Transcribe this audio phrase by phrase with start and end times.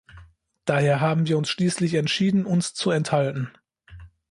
[0.65, 3.51] Daher haben wir uns schließlich entschieden, uns zu enthalten.